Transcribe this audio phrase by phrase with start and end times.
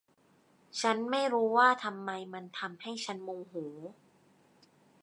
[0.81, 3.53] ฉันไม่รู้ว่าทำไมมันทำให้ฉันโมโห